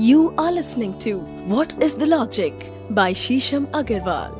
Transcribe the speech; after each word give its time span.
You 0.00 0.32
are 0.38 0.52
listening 0.52 0.92
to 0.98 1.12
What 1.46 1.72
is 1.82 1.94
the 1.94 2.06
Logic 2.06 2.52
by 2.90 3.12
Shisham 3.12 3.64
Agarwal. 3.78 4.34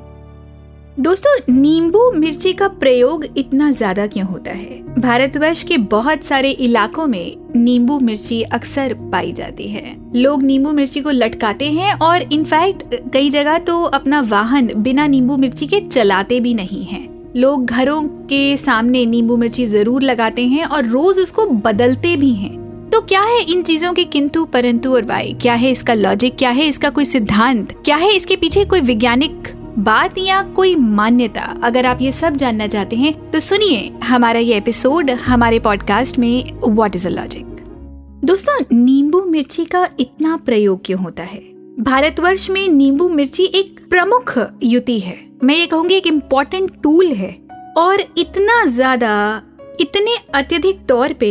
दोस्तों, 1.00 1.32
नींबू 1.52 2.10
मिर्ची 2.12 2.52
का 2.52 2.68
प्रयोग 2.68 3.24
इतना 3.36 3.70
ज़्यादा 3.70 4.06
क्यों 4.06 4.26
होता 4.28 4.50
है? 4.50 5.00
भारतवर्ष 5.00 5.62
के 5.62 5.76
बहुत 5.76 6.22
सारे 6.22 6.50
इलाकों 6.50 7.06
में 7.06 7.36
नींबू 7.56 7.98
मिर्ची 8.00 8.42
अक्सर 8.42 8.94
पाई 9.12 9.32
जाती 9.32 9.68
है। 9.68 9.96
लोग 10.16 10.42
नींबू 10.42 10.72
मिर्ची 10.72 11.00
को 11.00 11.10
लटकाते 11.10 11.70
हैं 11.72 11.92
और 11.92 12.32
इनफैक्ट 12.32 12.94
कई 13.12 13.30
जगह 13.30 13.58
तो 13.58 13.82
अपना 13.82 14.20
वाहन 14.20 14.72
बिना 14.76 15.06
नींबू 15.06 15.36
मिर्ची 15.36 15.66
के 15.66 15.80
चलाते 15.80 16.40
भी 16.40 16.54
नहीं 16.54 16.84
हैं। 16.84 17.06
लोग 17.36 17.66
घरों 17.66 18.02
के 18.04 18.56
सामने 18.56 19.04
नींबू 19.06 19.36
मिर्ची 19.36 19.66
ज़रूर 19.66 20.02
लगाते 20.02 20.46
हैं 20.46 20.64
और 20.64 20.86
रोज 20.86 21.18
उसको 21.18 21.46
बदलते 21.46 22.16
भी 22.16 22.32
हैं। 22.34 22.67
तो 22.92 23.00
क्या 23.00 23.20
है 23.22 23.40
इन 23.42 23.62
चीज़ों 23.62 23.92
के 23.92 24.04
किंतु, 24.04 24.44
परंतु 24.44 24.94
और 24.94 25.04
वाई? 25.04 25.32
क्या 25.42 25.54
है 25.54 25.70
इसका 25.70 25.94
लॉजिक 25.94 26.36
क्या 26.36 26.50
है 26.50 26.66
इसका 26.66 26.90
कोई 26.90 27.04
सिद्धांत? 27.04 27.72
क्या 27.84 27.96
है 27.96 28.14
इसके 28.16 28.36
पीछे 28.36 28.64
कोई 28.64 28.80
वैज्ञानिक 28.80 29.48
बात 29.78 30.14
या 30.18 30.42
कोई 30.56 30.74
मान्यता? 30.76 31.42
अगर 31.64 31.86
आप 31.86 32.00
ये 32.00 32.12
सब 32.12 32.36
जानना 32.36 32.66
चाहते 32.66 32.96
हैं 32.96 33.30
तो 33.30 33.40
सुनिए 33.40 33.90
हमारा 34.04 34.40
ये 34.40 34.56
एपिसोड 34.56 35.10
हमारे 35.10 35.58
पॉडकास्ट 35.58 36.18
में 36.18 36.52
व्हाट 36.64 36.96
इज़ 36.96 37.06
अ 37.08 37.10
लॉजिक 37.10 37.44
दोस्तों, 38.24 38.58
नींबू 38.72 39.22
मिर्ची 39.24 39.64
का 39.64 39.88
इतना 40.00 40.36
प्रयोग 40.36 40.80
क्यों 40.84 41.00
होता 41.00 41.22
है? 41.22 41.38
भारतवर्ष 41.80 42.48
में 42.50 42.66
नींबू 42.68 43.08
मिर्ची 43.08 43.44
एक 43.44 43.80
प्रमुख 43.90 44.38
युति 44.62 44.98
है। 45.00 45.16
मैं 45.44 45.56
ये 45.56 45.66
कहूँगी 45.66 45.94
एक 45.94 46.06
इम्पोर्टेंट 46.06 46.70
टूल 46.82 47.06
है। 47.06 47.30
और 47.76 48.00
इतना 48.18 48.64
ज़्यादा, 48.66 49.42
इतने 49.80 50.16
अत्यधिक 50.34 50.84
तौर 50.88 51.12
पे 51.12 51.30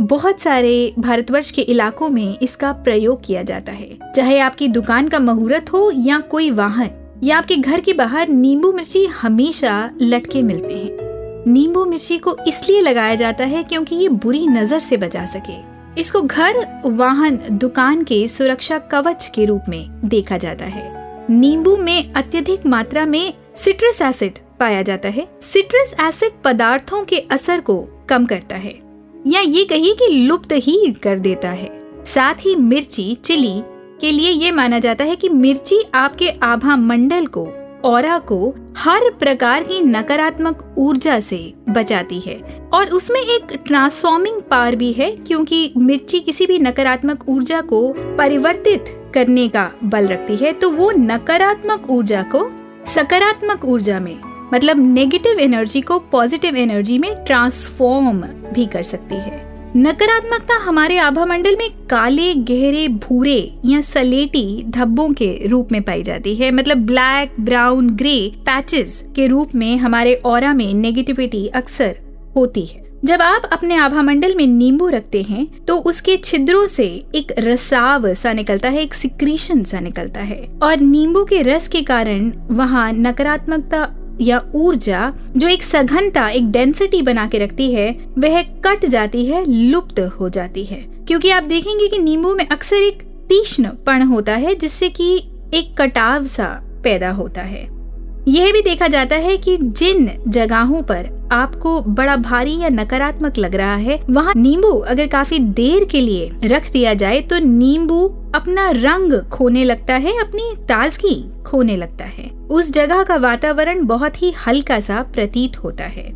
बहुत 0.00 0.40
सारे 0.40 0.92
भारतवर्ष 0.98 1.50
के 1.50 1.62
इलाकों 1.62 2.08
में 2.08 2.38
इसका 2.38 2.72
प्रयोग 2.72 3.24
किया 3.24 3.42
जाता 3.42 3.72
है। 3.72 3.98
चाहे 4.16 4.38
आपकी 4.38 4.68
दुकान 4.68 5.08
का 5.08 5.18
मुहूर्त 5.18 5.72
हो 5.72 5.90
या 5.94 6.18
कोई 6.20 6.50
वाहन, 6.50 6.90
या 7.22 7.38
आपके 7.38 7.56
घर 7.56 7.80
के 7.80 7.92
बाहर 7.92 8.28
नींबू 8.28 8.72
मिर्ची 8.72 9.04
हमेशा 9.06 9.90
लटके 10.02 10.42
मिलते 10.42 10.74
हैं। 10.74 11.44
नींबू 11.46 11.84
मिर्ची 11.84 12.18
को 12.18 12.36
इसलिए 12.48 12.80
लगाया 12.80 13.14
जाता 13.14 13.44
है 13.44 13.62
क्योंकि 13.62 13.96
ये 13.96 14.08
बुरी 14.08 14.46
नज़र 14.46 14.78
से 14.78 14.96
बचा 14.96 15.24
सके। 15.24 15.56
इसको 16.00 16.20
घर, 16.20 16.80
वाहन, 16.86 17.38
दुकान 17.50 18.04
के 18.04 18.26
सुरक्षा 18.28 18.78
कवच 18.78 19.30
के 19.34 19.44
रूप 19.44 19.62
में 19.68 20.00
देखा 20.04 20.36
जाता 20.36 20.64
है। 20.64 20.90
नींबू 21.30 21.76
में 21.76 22.12
अत्यधिक 22.12 22.66
मात्रा 22.66 23.04
में 23.06 23.32
सिट्रस 23.56 24.02
एसिड 24.02 24.38
पाया 24.60 24.82
जाता 24.82 25.08
है। 25.08 25.26
सिट्रस 25.42 25.94
एसिड 26.00 26.42
पदार्थों 26.44 27.04
के 27.04 27.18
असर 27.30 27.60
को 27.60 28.06
कम 28.08 28.26
करता 28.26 28.56
है। 28.56 28.91
या 29.26 29.40
ये 29.40 29.64
कहिए 29.64 29.94
कि 29.94 30.06
लुप्त 30.06 30.52
ही 30.52 30.94
कर 31.02 31.18
देता 31.18 31.48
है। 31.48 31.70
साथ 32.04 32.34
ही 32.34 32.54
मिर्ची, 32.56 33.14
चिली 33.14 33.62
के 34.00 34.10
लिए 34.10 34.30
ये 34.30 34.50
माना 34.50 34.78
जाता 34.78 35.04
है 35.04 35.16
कि 35.16 35.28
मिर्ची 35.28 35.80
आपके 35.94 36.28
आभा 36.28 36.76
मंडल 36.76 37.26
को, 37.26 37.44
और 37.84 38.18
को 38.18 38.54
हर 38.76 39.10
प्रकार 39.10 39.62
की 39.62 39.80
नकारात्मक 39.82 40.74
ऊर्जा 40.78 41.20
से 41.20 41.52
बचाती 41.68 42.20
है। 42.20 42.68
और 42.74 42.90
उसमें 42.90 43.20
एक 43.20 43.52
ट्रांसफॉर्मिंग 43.66 44.40
पावर 44.40 44.76
भी 44.76 44.92
है, 44.92 45.10
क्योंकि 45.16 45.72
मिर्ची 45.76 46.20
किसी 46.20 46.46
भी 46.46 46.58
नकारात्मक 46.58 47.28
ऊर्जा 47.28 47.60
को 47.60 47.92
परिवर्तित 48.18 48.84
करने 49.14 49.48
का 49.48 49.70
बल 49.84 50.06
रखती 50.06 50.36
है 50.36 50.52
तो 50.52 50.70
वो 50.70 50.90
नकारात्मक 50.90 51.90
ऊर्जा 51.90 52.22
को 52.34 52.50
सकारात्मक 52.86 53.64
ऊर्जा 53.64 54.00
में 54.00 54.16
मतलब 54.54 54.78
नेगेटिव 54.88 55.38
एनर्जी 55.38 55.80
को 55.80 55.98
पॉजिटिव 56.12 56.56
एनर्जी 56.56 56.98
में 56.98 57.14
ट्रांसफॉर्म 57.24 58.20
भी 58.54 58.66
कर 58.66 58.82
सकती 58.82 59.14
है। 59.14 59.40
नकारात्मकता 59.76 60.54
हमारे 60.58 60.96
आभा 60.98 61.24
मंडल 61.26 61.56
में 61.56 61.68
काले, 61.90 62.34
गहरे, 62.34 62.86
भूरे 62.88 63.52
या 63.64 63.80
सलेटी 63.80 64.62
धब्बों 64.64 65.08
के 65.12 65.46
रूप 65.46 65.72
में 65.72 65.82
पाई 65.82 66.02
जाती 66.02 66.34
है। 66.34 66.50
मतलब 66.50 66.78
ब्लैक 66.78 67.36
ब्राउन 67.40 67.88
ग्रे 67.90 68.32
पैचेस 68.38 69.02
के 69.16 69.26
रूप 69.26 69.54
में 69.54 69.76
हमारे 69.76 70.14
और 70.14 70.52
में 70.54 70.72
नेगेटिविटी 70.74 71.46
अक्सर 71.46 71.96
होती 72.36 72.66
है। 72.66 72.80
जब 73.04 73.22
आप 73.22 73.48
अपने 73.52 73.76
आभा 73.76 74.02
मंडल 74.02 74.34
में 74.34 74.46
नींबू 74.46 74.88
रखते 74.88 75.22
हैं 75.22 75.46
तो 75.64 75.76
उसके 75.76 76.16
छिद्रों 76.16 76.66
से 76.66 76.84
एक 77.14 77.32
रसाव 77.38 78.12
सा 78.14 78.32
निकलता 78.32 78.68
है, 78.68 78.82
एक 78.82 78.94
सिक्रीशन 78.94 79.62
सा 79.62 79.80
निकलता 79.80 80.20
है। 80.20 80.40
और 80.62 80.80
नींबू 80.80 81.24
के 81.24 81.42
रस 81.42 81.68
के 81.68 81.82
कारण 81.82 82.32
वहाँ 82.50 82.92
नकारात्मकता 82.92 83.84
या 84.22 84.44
ऊर्जा 84.54 85.12
जो 85.36 85.48
एक 85.48 85.62
सघनता, 85.62 86.28
एक 86.28 86.50
डेंसिटी 86.50 87.02
बना 87.02 87.26
के 87.26 87.38
रखती 87.38 87.72
है, 87.72 87.98
वह 88.18 88.42
कट 88.42 88.86
जाती 88.86 89.26
है, 89.26 89.70
लुप्त 89.70 90.00
हो 90.00 90.28
जाती 90.28 90.64
है। 90.64 90.92
क्योंकि 91.08 91.30
आप 91.30 91.42
देखेंगे 91.42 91.88
कि 91.88 91.98
नींबू 91.98 92.34
में 92.34 92.48
अक्सर 92.48 92.76
एक 92.76 93.02
तीक्ष्ण 93.02 93.68
पण 93.68 94.02
होता 94.02 94.32
है, 94.32 94.54
जिससे 94.54 94.88
कि 94.88 95.24
एक 95.54 95.76
कटाव 95.78 96.24
सा 96.24 96.60
पैदा 96.84 97.10
होता 97.10 97.40
है। 97.40 97.82
यह 98.28 98.52
भी 98.52 98.62
देखा 98.62 98.88
जाता 98.88 99.16
है 99.16 99.36
कि 99.36 99.56
जिन 99.62 100.10
जगहों 100.28 100.82
पर 100.82 101.21
आपको 101.32 101.80
बड़ा 101.80 102.16
भारी 102.16 102.58
या 102.58 102.68
नकारात्मक 102.68 103.38
लग 103.38 103.54
रहा 103.54 103.74
है, 103.76 104.00
वहाँ 104.10 104.32
नींबू 104.36 104.68
अगर 104.68 105.06
काफ़ी 105.06 105.38
देर 105.38 105.84
के 105.84 106.00
लिए 106.00 106.30
रख 106.44 106.70
दिया 106.72 106.94
जाए 106.94 107.20
तो 107.20 107.38
नींबू 107.38 108.06
अपना 108.34 108.70
रंग 108.70 109.20
खोने 109.30 109.64
लगता 109.64 109.94
है, 109.94 110.18
अपनी 110.20 110.54
ताजगी 110.68 111.42
खोने 111.42 111.76
लगता 111.76 112.04
है। 112.04 112.30
उस 112.50 112.72
जगह 112.72 113.02
का 113.02 113.16
वातावरण 113.16 113.84
बहुत 113.86 114.22
ही 114.22 114.32
हल्का 114.46 114.80
सा 114.80 115.02
प्रतीत 115.14 115.56
होता 115.56 115.84
है। 115.86 116.10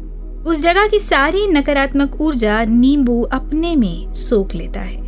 उस 0.46 0.60
जगह 0.62 0.86
की 0.86 0.98
सारी 1.00 1.46
नकारात्मक 1.46 2.20
ऊर्जा 2.20 2.64
नींबू 2.64 3.20
अपने 3.22 3.74
में 3.76 4.12
सोख 4.14 4.54
लेता 4.54 4.80
है। 4.80 5.04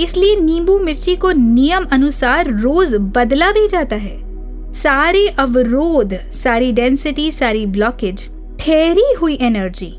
इसलिए 0.00 0.36
नींबू 0.36 0.78
मिर्ची 0.78 1.16
को 1.16 1.30
नियम 1.32 1.86
अनुसार 1.92 2.50
रोज 2.52 2.94
बदला 3.16 3.50
भी 3.52 3.66
जाता 3.68 3.96
है। 3.96 4.16
सारे 4.72 5.26
अवरोध, 5.28 6.14
सारी 6.32 6.72
डेंसिटी, 6.72 7.30
सारी 7.30 7.66
ब्लॉकेज 7.66 8.28
ठहरी 8.64 9.14
हुई 9.20 9.38
एनर्जी 9.40 9.92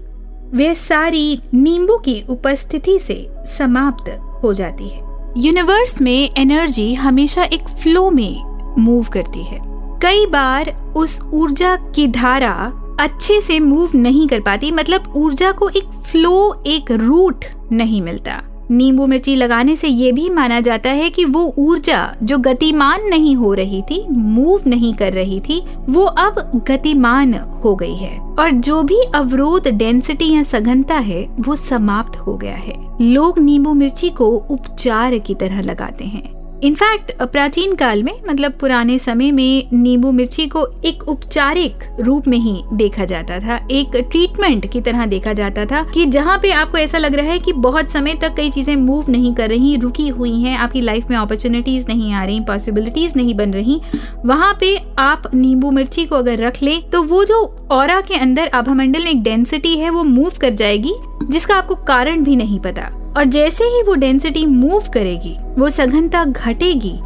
वे 0.57 0.75
सारी 0.75 1.41
नींबू 1.53 1.97
की 1.97 2.23
उपस्थिति 2.29 2.99
से 2.99 3.27
समाप्त 3.45 4.09
हो 4.43 4.53
जाती 4.53 4.89
है। 4.89 5.01
यूनिवर्स 5.37 6.01
में 6.01 6.29
एनर्जी 6.37 6.93
हमेशा 6.93 7.43
एक 7.43 7.67
फ्लो 7.67 8.09
में 8.09 8.43
मूव 8.79 9.05
करती 9.13 9.43
है। 9.43 9.59
कई 10.01 10.25
बार 10.25 10.93
उस 10.97 11.19
ऊर्जा 11.33 11.75
की 11.75 12.07
धारा 12.07 12.53
अच्छे 12.99 13.41
से 13.41 13.59
मूव 13.59 13.91
नहीं 13.95 14.27
कर 14.27 14.39
पाती 14.39 14.71
मतलब 14.71 15.13
ऊर्जा 15.15 15.51
को 15.51 15.69
एक 15.69 15.83
फ्लो, 15.83 16.63
एक 16.67 16.91
रूट 16.91 17.45
नहीं 17.71 18.01
मिलता। 18.01 18.41
नींबू 18.71 19.07
मिर्ची 19.07 19.35
लगाने 19.35 19.75
से 19.75 19.87
ये 19.87 20.11
भी 20.11 20.29
माना 20.29 20.59
जाता 20.59 20.89
है 20.89 21.09
कि 21.09 21.25
वो 21.25 21.53
ऊर्जा 21.57 22.15
जो 22.23 22.37
गतिमान 22.37 23.01
नहीं 23.09 23.35
हो 23.35 23.53
रही 23.53 23.81
थी 23.81 24.05
मूव 24.11 24.61
नहीं 24.67 24.93
कर 24.93 25.13
रही 25.13 25.39
थी, 25.39 25.63
वो 25.89 26.05
अब 26.05 26.63
गतिमान 26.67 27.33
हो 27.33 27.75
गई 27.75 27.95
है। 27.95 28.19
और 28.19 28.51
जो 28.51 28.83
भी 28.83 29.01
अवरोध 29.15 29.67
डेंसिटी 29.67 30.35
या 30.35 30.43
सघनता 30.43 30.95
है, 30.95 31.27
वो 31.39 31.55
समाप्त 31.55 32.17
हो 32.17 32.37
गया 32.37 32.55
है। 32.55 32.97
लोग 33.01 33.39
नींबू 33.39 33.73
मिर्ची 33.73 34.09
को 34.09 34.25
उपचार 34.25 35.17
की 35.17 35.35
तरह 35.35 35.61
लगाते 35.61 36.05
हैं। 36.05 36.34
इनफैक्ट 36.63 37.11
प्राचीन 37.21 37.73
काल 37.75 38.01
में 38.03 38.13
मतलब 38.29 38.51
पुराने 38.51 38.97
समय 38.99 39.31
में, 39.31 39.69
नींबू 39.73 40.11
मिर्ची 40.11 40.45
को 40.47 40.65
एक 40.85 41.03
उपचारिक 41.03 41.83
रूप 41.99 42.27
में 42.27 42.37
ही 42.37 42.61
देखा 42.73 43.05
जाता 43.05 43.39
था। 43.39 43.55
एक 43.71 43.95
ट्रीटमेंट 44.11 44.71
की 44.71 44.81
तरह 44.81 45.05
देखा 45.05 45.33
जाता 45.33 45.65
था 45.65 45.83
कि 45.93 46.05
जहाँ 46.05 46.37
पे 46.37 46.51
आपको 46.51 46.77
ऐसा 46.77 46.97
लग 46.97 47.15
रहा 47.15 47.31
है 47.31 47.39
कि 47.39 47.53
बहुत 47.53 47.89
समय 47.89 48.13
तक 48.13 48.35
कई 48.35 48.51
चीज़ें 48.51 48.75
मूव 48.75 49.11
नहीं 49.11 49.33
कर 49.35 49.49
रही, 49.49 49.75
रुकी 49.75 50.07
हुई 50.09 50.41
हैं, 50.41 50.57
आपकी 50.57 50.81
लाइफ 50.81 51.09
में 51.09 51.17
अपॉर्चुनिटीज़ 51.17 51.87
नहीं 51.87 52.13
आ 52.13 52.23
रही 52.25 52.39
पॉसिबिलिटीज 52.39 53.17
नहीं 53.17 53.35
बन 53.35 53.53
रही, 53.53 53.79
वहाँ 54.25 54.57
पे 54.59 54.75
आप 54.99 55.29
नींबू 55.35 55.71
मिर्ची 55.71 56.05
को 56.05 56.15
अगर 56.15 56.39
रख 56.39 56.63
ले 56.63 56.81
तो 56.91 57.03
वो 57.03 57.23
जो 57.25 57.43
और 57.71 58.01
के 58.01 58.15
अंदर, 58.15 58.47
आभामंडल 58.47 59.03
में 59.03 59.11
एक 59.11 59.23
डेंसिटी 59.23 59.77
है, 59.77 59.89
वो 59.89 60.03
मूव 60.03 60.31
कर 60.41 60.53
जाएगी, 60.53 60.93
जिसका 61.23 61.55
आपको 61.55 61.75
कारण 61.75 62.23
भी 62.23 62.35
नहीं 62.35 62.59
पता। 62.59 62.91
और 63.17 63.25
जैसे 63.25 63.63
ही 63.65 63.81
वो 63.83 63.95
डेंसिटी 63.95 64.45
मूव 64.45 64.89
करेगी, 64.93 65.35
वो 65.57 65.69
सघनता 65.69 66.23
घटेगी, 66.25 66.97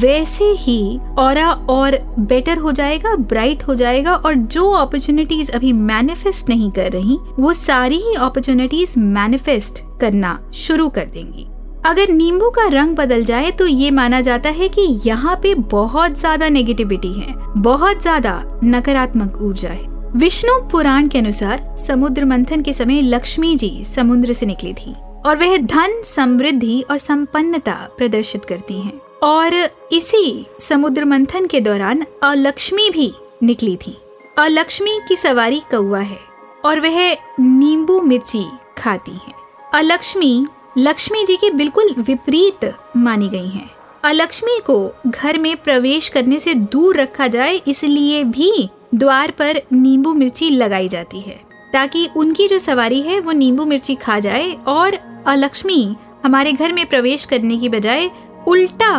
वैसे 0.00 0.44
ही 0.58 0.98
और 1.18 1.38
और 1.70 1.98
बेटर 2.20 2.58
हो 2.58 2.72
जाएगा 2.72 3.14
ब्राइट 3.22 3.62
हो 3.62 3.74
जाएगा 3.74 4.14
और 4.16 4.34
जो 4.34 4.70
अपॉर्चुनिटीज़ 4.72 5.50
अभी 5.52 5.72
मैनिफेस्ट 5.72 6.48
नहीं 6.48 6.70
कर 6.70 6.90
रही, 6.92 7.18
वो 7.38 7.52
सारी 7.52 7.96
ही 7.98 8.14
अपॉर्चुनिटीज़ 8.16 8.98
मैनिफेस्ट 8.98 9.82
करना 10.00 10.38
शुरू 10.56 10.88
कर 10.88 11.06
देंगी। 11.06 11.46
अगर 11.86 12.08
नींबू 12.10 12.48
का 12.50 12.66
रंग 12.70 12.96
बदल 12.96 13.24
जाए 13.24 13.50
तो 13.50 13.66
ये 13.66 13.90
माना 13.90 14.20
जाता 14.20 14.50
है 14.50 14.68
कि 14.68 14.82
यहाँ 15.06 15.36
पे 15.36 15.54
बहुत 15.54 16.18
ज़्यादा 16.18 16.48
नेगेटिविटी 16.48 17.12
है, 17.12 17.34
बहुत 17.58 18.02
ज़्यादा 18.02 18.42
नकारात्मक 18.64 19.40
ऊर्जा 19.42 19.68
है। 19.68 19.92
विष्णु 20.16 20.60
पुराण 20.70 21.08
के 21.08 21.18
अनुसार 21.18 21.74
समुद्र 21.78 22.24
मंथन 22.24 22.62
के 22.62 22.72
समय 22.72 23.00
लक्ष्मी 23.02 23.54
जी 23.56 23.82
समुद्र 23.84 24.32
से 24.32 24.46
निकली 24.46 24.72
थी। 24.74 24.94
और 25.26 25.36
वह 25.36 25.56
धन, 25.56 26.02
समृद्धि 26.04 26.84
और 26.90 26.98
संपन्नता 26.98 27.88
प्रदर्शित 27.98 28.44
करती 28.44 28.80
हैं। 28.80 29.00
और 29.22 29.70
इसी 29.92 30.46
समुद्र 30.60 31.04
मंथन 31.04 31.46
के 31.46 31.60
दौरान 31.60 32.04
अलक्ष्मी 32.22 32.90
भी 32.90 33.12
निकली 33.42 33.76
थी। 33.76 33.96
अलक्ष्मी 34.38 35.00
की 35.08 35.16
सवारी 35.16 35.62
कौआ 35.70 36.00
है 36.00 36.18
और 36.64 36.80
वह 36.80 37.16
नींबू 37.40 38.00
मिर्ची 38.00 38.44
खाती 38.78 39.10
है। 39.10 39.32
अलक्ष्मी, 39.74 40.46
लक्ष्मी 40.78 41.24
जी 41.24 41.36
की 41.36 41.50
बिल्कुल 41.50 41.94
विपरीत 41.98 42.74
मानी 42.96 43.28
गई 43.28 43.48
हैं। 43.48 43.70
अलक्ष्मी 44.04 44.58
को 44.66 44.90
घर 45.06 45.38
में 45.38 45.56
प्रवेश 45.56 46.08
करने 46.08 46.38
से 46.38 46.54
दूर 46.54 46.96
रखा 46.96 47.26
जाए, 47.26 47.56
इसलिए 47.56 48.24
भी 48.24 48.68
द्वार 48.94 49.30
पर 49.30 49.60
नींबू 49.72 50.12
मिर्ची 50.12 50.50
लगाई 50.50 50.88
जाती 50.88 51.20
है। 51.20 51.43
ताकि 51.74 52.08
उनकी 52.16 52.48
जो 52.48 52.58
सवारी 52.58 53.00
है 53.02 53.20
वो 53.20 53.32
नींबू 53.32 53.64
मिर्ची 53.64 53.94
खा 53.94 54.18
जाए 54.18 54.52
और 54.66 54.98
अलक्ष्मी 55.26 55.96
हमारे 56.24 56.52
घर 56.52 56.72
में 56.72 56.84
प्रवेश 56.86 57.24
करने 57.24 57.58
की 57.58 57.68
बजाय 57.68 58.10
उल्टा 58.48 58.94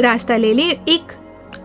रास्ता 0.00 0.36
ले 0.36 0.52
ले, 0.54 0.62
एक 0.62 1.12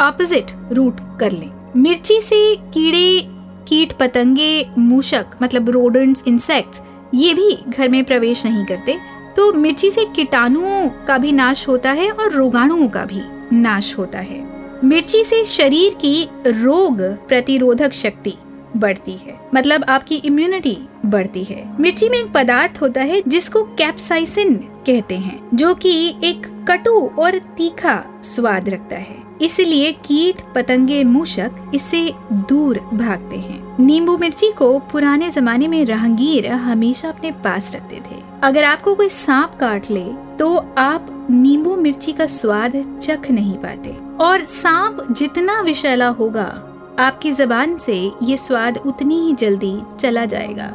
ऑपोजिट 0.01 0.45
रूट 0.71 0.99
कर 1.19 1.31
ले। 1.31 1.45
मिर्ची 1.75 2.19
से 2.21 2.55
कीड़े, 2.55 3.21
कीट 3.67 3.93
पतंगे, 3.93 4.65
मूषक 4.77 5.25
मतलब 5.41 5.69
रोडेंट्स 5.69 6.23
इंसेक्ट्स 6.27 6.81
ये 7.13 7.33
भी 7.33 7.57
घर 7.69 7.89
में 7.89 8.03
प्रवेश 8.03 8.45
नहीं 8.45 8.65
करते। 8.65 8.97
तो 9.37 9.51
मिर्ची 9.53 9.91
से 9.91 10.05
कीटाणुओं 10.05 10.87
का 11.07 11.17
भी 11.17 11.31
नाश 11.31 11.67
होता 11.67 11.91
है 11.91 12.09
और 12.11 12.31
रोगाणुओं 12.31 12.87
का 12.87 13.05
भी 13.05 13.21
नाश 13.53 13.97
होता 13.97 14.19
है। 14.19 14.43
मिर्ची 14.83 15.23
से 15.23 15.43
शरीर 15.43 15.93
की 15.93 16.29
रोग 16.47 17.01
प्रतिरोधक 17.27 17.93
शक्ति 17.93 18.33
बढ़ती 18.75 19.11
है। 19.13 19.39
मतलब 19.55 19.83
आपकी 19.83 20.15
इम्यूनिटी 20.15 20.77
बढ़ती 21.05 21.43
है। 21.43 21.63
मिर्ची 21.79 22.09
में 22.09 22.17
एक 22.17 22.31
पदार्थ 22.33 22.81
होता 22.81 23.01
है 23.01 23.21
जिसको 23.27 23.63
कैप्साइसिन 23.63 24.55
कहते 24.85 25.15
हैं, 25.15 25.39
जो 25.53 25.73
कि 25.73 26.15
एक 26.23 26.47
कटु 26.69 26.99
और 27.19 27.37
तीखा 27.57 28.03
स्वाद 28.23 28.69
रखता 28.69 28.95
है। 28.95 29.23
इसलिए 29.41 29.91
कीट, 30.05 30.41
पतंगे, 30.55 31.03
मूषक 31.03 31.51
इससे 31.75 32.11
दूर 32.33 32.79
भागते 32.93 33.35
हैं। 33.35 33.77
नींबू 33.79 34.17
मिर्ची 34.17 34.51
को 34.51 34.77
पुराने 34.91 35.29
जमाने 35.29 35.67
में 35.67 35.83
रहंगीर 35.85 36.47
हमेशा 36.47 37.09
अपने 37.09 37.31
पास 37.43 37.73
रखते 37.75 37.95
थे। 37.97 38.21
अगर 38.43 38.63
आपको 38.63 38.95
कोई 38.95 39.09
सांप 39.09 39.55
काट 39.59 39.91
ले 39.91 40.05
तो 40.37 40.55
आप 40.77 41.27
नींबू 41.29 41.75
मिर्ची 41.75 42.11
का 42.11 42.25
स्वाद 42.25 42.99
चख 43.01 43.29
नहीं 43.31 43.57
पाते। 43.57 43.95
और 44.19 44.43
सांप 44.45 45.05
जितना 45.11 45.59
विषैला 45.61 46.07
होगा 46.09 46.74
आपकी 46.99 47.31
जबान 47.33 47.75
से 47.77 47.95
ये 48.23 48.37
स्वाद 48.37 48.77
उतनी 48.77 49.19
ही 49.21 49.33
जल्दी 49.35 49.79
चला 49.99 50.25
जाएगा। 50.25 50.67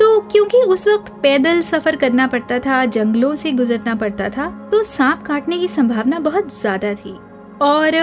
तो 0.00 0.20
क्योंकि 0.22 0.58
उस 0.64 0.86
वक्त 0.88 1.12
पैदल 1.22 1.60
सफ़र 1.62 1.96
करना 1.96 2.26
पड़ता 2.26 2.58
था, 2.58 2.84
जंगलों 2.86 3.34
से 3.34 3.52
गुजरना 3.52 3.94
पड़ता 3.94 4.28
था 4.28 4.48
तो 4.72 4.82
सांप 4.84 5.22
काटने 5.22 5.58
की 5.58 5.68
संभावना 5.68 6.18
बहुत 6.20 6.58
ज़्यादा 6.58 6.94
थी। 6.94 7.16
और 7.62 7.94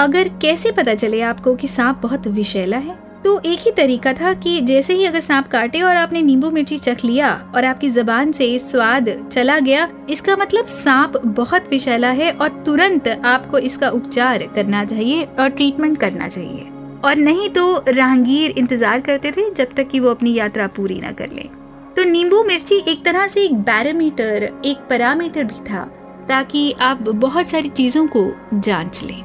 अगर 0.00 0.28
कैसे 0.42 0.70
पता 0.72 0.94
चले 0.94 1.20
आपको 1.22 1.54
कि 1.54 1.66
सांप 1.66 2.00
बहुत 2.02 2.26
विषैला 2.28 2.76
है? 2.78 2.96
तो 3.24 3.38
एक 3.40 3.58
ही 3.58 3.70
तरीका 3.72 4.12
था 4.12 4.32
कि 4.34 4.60
जैसे 4.60 4.94
ही 4.94 5.04
अगर 5.04 5.20
सांप 5.20 5.46
काटे 5.48 5.80
और 5.82 5.96
आपने 5.96 6.22
नींबू 6.22 6.50
मिर्ची 6.50 6.78
चख 6.78 7.04
लिया 7.04 7.34
और 7.54 7.64
आपकी 7.64 7.88
जबान 7.90 8.32
से 8.32 8.58
स्वाद 8.60 9.08
चला 9.32 9.58
गया, 9.58 9.88
इसका 10.10 10.36
मतलब 10.36 10.66
सांप 10.68 11.20
बहुत 11.26 11.70
विषैला 11.70 12.10
है 12.12 12.30
और 12.32 12.62
तुरंत 12.66 13.08
आपको 13.08 13.58
इसका 13.60 13.88
उपचार 13.90 14.46
करना 14.54 14.84
चाहिए 14.84 15.24
और 15.24 15.48
ट्रीटमेंट 15.48 15.98
करना 15.98 16.28
चाहिए। 16.28 16.68
और 17.04 17.16
नहीं 17.16 17.48
तो 17.50 17.84
राहगीर 17.88 18.50
इंतज़ार 18.50 19.00
करते 19.00 19.30
थे 19.30 19.50
जब 19.54 19.74
तक 19.76 19.88
कि 19.88 20.00
वो 20.00 20.10
अपनी 20.10 20.34
यात्रा 20.34 20.66
पूरी 20.66 21.00
ना 21.00 21.12
कर 21.12 21.30
ले। 21.30 21.48
तो 21.96 22.04
नींबू 22.04 22.42
मिर्ची 22.44 22.82
एक 22.88 23.04
तरह 23.04 23.26
से 23.26 23.44
एक 23.44 23.54
बैरोमीटर 23.54 24.50
एक 24.64 24.86
पैरामीटर 24.88 25.44
भी 25.44 25.60
था, 25.64 25.84
ताकि 26.28 26.70
आप 26.72 27.08
बहुत 27.08 27.46
सारी 27.46 27.68
चीज़ों 27.68 28.06
को 28.06 28.30
जाँच 28.54 29.02
लें। 29.04 29.22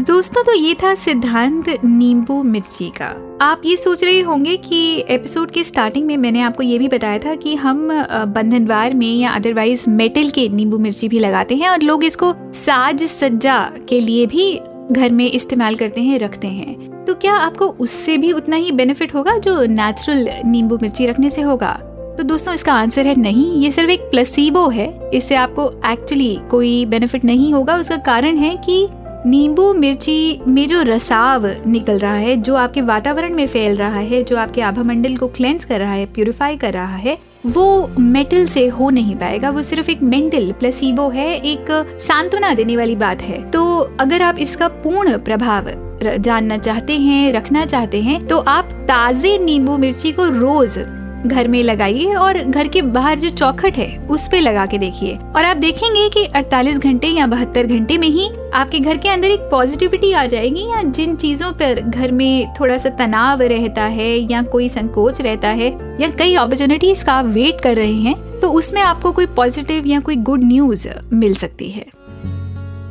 दोस्तों 0.00 0.42
तो 0.42 0.52
ये 0.54 0.74
था 0.74 0.94
सिद्धांत 0.94 1.68
नींबू 1.84 2.42
मिर्ची 2.42 2.88
का। 2.90 3.08
आप 3.40 3.62
ये 3.64 3.76
सोच 3.76 4.04
रहे 4.04 4.20
होंगे 4.20 4.56
कि 4.58 5.04
एपिसोड 5.08 5.50
के 5.50 5.64
स्टार्टिंग 5.64 6.06
में 6.06 6.16
मैंने 6.16 6.40
आपको 6.42 6.62
ये 6.62 6.78
भी 6.78 6.88
बताया 6.88 7.18
था 7.18 7.34
कि 7.34 7.54
हम 7.56 7.88
बंधनवार 8.26 8.94
में 8.96 9.06
या 9.08 9.30
अदरवाइज़ 9.30 9.88
मेटल 9.90 10.30
के 10.30 10.48
नींबू 10.48 10.78
मिर्ची 10.78 11.08
भी 11.08 11.18
लगाते 11.18 11.56
हैं 11.56 11.68
और 11.68 11.82
लोग 11.82 12.04
इसको 12.04 12.34
साज 12.54 13.02
सज्जा 13.10 13.58
के 13.88 14.00
लिए 14.00 14.26
भी 14.26 14.54
घर 14.92 15.12
में 15.12 15.30
इस्तेमाल 15.30 15.76
करते 15.76 16.00
हैं, 16.00 16.18
रखते 16.18 16.48
हैं। 16.48 16.91
तो 17.12 17.18
क्या 17.18 17.32
आपको 17.32 17.66
उससे 17.66 18.16
भी 18.18 18.32
उतना 18.32 18.56
ही 18.56 18.72
बेनिफिट 18.72 19.14
होगा 19.14 19.36
जो 19.38 19.64
नेचुरल 19.64 20.28
नींबू 20.46 20.78
मिर्ची 20.82 21.06
रखने 21.06 21.30
से 21.30 21.42
होगा? 21.42 21.72
तो 22.18 22.22
दोस्तों, 22.22 22.54
इसका 22.54 22.72
आंसर 22.72 23.06
है 23.06 23.14
नहीं, 23.20 23.52
ये 23.52 23.70
सिर्फ़ 23.70 23.90
एक 23.90 24.00
प्लसीबो 24.00 24.68
है। 24.68 25.10
इससे 25.14 25.34
आपको 25.34 25.70
एक्चुअली 25.86 26.38
कोई 26.50 26.86
बेनिफिट 26.86 27.24
नहीं 27.24 27.54
होगा। 27.54 27.76
उसका 27.76 27.96
कारण 27.96 28.36
है 28.36 28.56
कि 28.56 28.88
नींबू 29.26 29.74
मिर्ची 29.74 30.40
में 30.48 30.68
जो 30.68 30.82
रसाव 30.82 31.46
निकल 31.66 31.98
रहा 31.98 32.14
है, 32.14 32.36
जो 32.36 32.54
आपके 32.54 32.80
वातावरण 32.80 33.34
में 33.34 33.46
फैल 33.46 33.76
रहा 33.76 33.98
है, 33.98 34.22
जो 34.22 34.36
आपके 34.36 34.60
आभा 34.60 34.82
मंडल 34.82 35.16
को 35.16 35.28
क्लेंस 35.28 35.64
कर 35.64 35.80
रहा 35.80 35.92
है 35.92 36.06
प्यूरिफाई 36.06 36.56
कर 36.56 36.72
रहा 36.72 36.96
है, 36.96 37.18
वो 37.46 37.90
मेटल 37.98 38.46
से 38.46 38.66
हो 38.66 38.90
नहीं 38.90 39.16
पाएगा। 39.16 39.50
वो 39.50 39.62
सिर्फ़ 39.62 39.90
एक 39.90 40.02
मेंटल 40.02 40.52
प्लेसिबो 40.52 41.08
है, 41.08 41.36
एक 41.36 41.96
सांत्वना 42.00 42.54
देने 42.54 42.76
वाली 42.76 42.96
बात 42.96 43.22
है। 43.22 43.50
तो 43.50 43.78
अगर 44.00 44.22
आप 44.22 44.36
इसका 44.38 44.68
पूर्ण 44.68 45.18
प्रभाव 45.18 45.91
जानना 46.18 46.58
चाहते 46.58 46.98
हैं, 46.98 47.32
रखना 47.32 47.64
चाहते 47.66 48.00
हैं 48.00 48.26
तो 48.26 48.38
आप 48.38 48.72
ताजे 48.88 49.38
नींबू 49.38 49.76
मिर्ची 49.76 50.12
को 50.12 50.28
रोज 50.30 50.78
घर 51.26 51.48
में 51.48 51.62
लगाइए 51.62 52.14
और 52.14 52.38
घर 52.38 52.68
के 52.68 52.80
बाहर 52.82 53.18
जो 53.18 53.28
चौखट 53.30 53.76
है, 53.76 54.06
उस 54.06 54.26
पे 54.28 54.40
लगा 54.40 54.64
के 54.66 54.78
देखिए। 54.78 55.16
और 55.36 55.44
आप 55.44 55.56
देखेंगे 55.56 56.08
कि 56.08 56.24
48 56.36 56.78
घंटे 56.78 57.08
या 57.08 57.26
बहत्तर 57.26 57.66
घंटे 57.66 57.98
में 57.98 58.08
ही 58.08 58.28
आपके 58.54 58.78
घर 58.78 58.96
के 58.96 59.08
अंदर 59.08 59.28
एक 59.28 59.40
पॉजिटिविटी 59.50 60.12
आ 60.12 60.24
जाएगी 60.26 60.66
या 60.70 60.82
जिन 60.82 61.14
चीज़ों 61.16 61.52
पर 61.52 61.80
घर 61.80 62.12
में 62.12 62.52
थोड़ा 62.60 62.78
सा 62.78 62.88
तनाव 62.98 63.42
रहता 63.42 63.84
है 63.84 64.10
या 64.32 64.42
कोई 64.42 64.68
संकोच 64.68 65.20
रहता 65.20 65.48
है 65.48 65.70
या 66.00 66.10
कई 66.10 66.34
अपॉर्चुनिटीज़ 66.34 67.04
का 67.04 67.12
आप 67.12 67.26
वेट 67.28 67.60
कर 67.60 67.76
रहे 67.76 67.94
हैं 67.94 68.16
तो 68.40 68.52
उसमें 68.52 68.82
आपको 68.82 69.12
कोई 69.12 69.26
पॉजिटिव 69.26 69.86
या 69.86 70.00
कोई 70.00 70.16
गुड 70.16 70.44
न्यूज़ 70.44 70.88
मिल 71.12 71.34
सकती 71.34 71.70
है। 71.70 71.86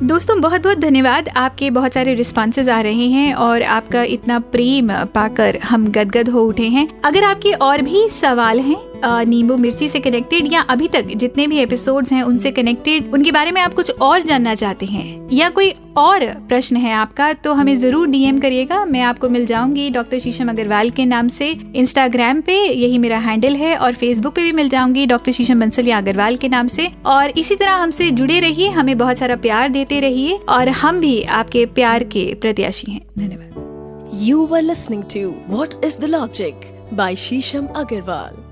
दोस्तों 0.02 0.40
बहुत 0.42 0.64
बहुत 0.64 0.78
धन्यवाद। 0.78 1.28
आपके 1.30 1.70
बहुत 1.72 1.94
सारे 1.94 2.14
रिस्पॉन्सेज 2.14 2.70
आ 2.70 2.80
रहे 2.82 3.06
हैं 3.08 3.34
और 3.36 3.64
आपका 3.64 4.04
इतना 4.06 4.40
प्रेम 4.52 4.92
पाकर 5.14 5.58
हम 5.64 5.88
गदगद 5.88 6.30
हो 6.30 6.44
उठे 6.44 6.68
हैं। 6.68 6.88
अगर 7.06 7.24
आपके 7.24 7.52
और 7.52 7.82
भी 7.82 8.08
सवाल 8.10 8.60
हैं 8.60 8.80
नींबू 9.26 9.56
मिर्ची 9.58 9.88
से 9.90 10.00
कनेक्टेड 10.00 10.52
या 10.54 10.62
अभी 10.62 10.88
तक 10.88 11.08
जितने 11.16 11.46
भी 11.48 11.58
एपिसोड्स 11.58 12.12
हैं 12.14 12.24
उनसे 12.24 12.52
कनेक्टेड 12.52 13.14
उनके 13.14 13.32
बारे 13.32 13.52
में 13.52 13.62
आप 13.62 13.74
कुछ 13.74 13.92
और 13.92 14.22
जानना 14.22 14.54
चाहते 14.56 14.86
हैं 14.86 15.30
या 15.32 15.50
कोई 15.50 15.74
और 15.98 16.26
प्रश्न 16.50 16.76
है 16.78 16.94
आपका 16.94 17.32
तो 17.36 17.54
हमें 17.54 17.76
ज़रूर 17.76 18.08
डीएम 18.08 18.38
करिएगा। 18.40 18.84
मैं 18.86 19.02
आपको 19.02 19.30
मिल 19.30 19.46
जाऊँगी 19.46 19.90
डॉक्टर 19.90 20.20
शीशम 20.20 20.50
अग्रवाल 20.50 20.90
के 20.90 21.06
नाम 21.06 21.28
से। 21.28 21.50
इंस्टाग्राम 21.76 22.42
पे 22.42 22.58
यही 22.58 22.98
मेरा 22.98 23.18
हैंडल 23.20 23.56
है 23.56 23.76
और 23.76 23.94
फेसबुक 23.94 24.36
पे 24.36 24.44
भी 24.44 24.52
मिल 24.52 24.70
जाऊँगी 24.70 25.06
डॉक्टर 25.06 25.32
शीशम 25.32 25.60
बंसलिया 25.60 25.98
अग्रवाल 25.98 26.36
के 26.36 26.48
नाम 26.48 26.68
से। 26.68 26.88
और 27.06 27.30
इसी 27.30 27.56
तरह 27.56 27.74
हमसे 27.74 28.10
जुड़े 28.12 28.40
रहिए। 28.40 28.70
हमें 28.70 28.98
बहुत 28.98 29.18
सारा 29.18 29.36
प्यार 29.38 29.70
देते 29.70 29.91
करते 29.92 30.00
रहिए 30.00 30.38
और 30.50 30.70
हम 30.70 31.00
भी 31.00 31.22
आपके 31.24 31.66
प्यार 31.66 32.04
के 32.04 32.34
प्रत्याशी 32.34 32.92
हैं। 32.92 33.02
धन्यवाद। 33.18 34.12
You 34.22 34.46
were 34.46 34.62
listening 34.62 35.04
to 35.04 35.34
what 35.48 35.74
is 35.86 35.98
the 36.00 36.06
logic 36.06 36.90
by 36.94 37.16
Sheesham 37.16 37.68
Agarwal 37.68 38.51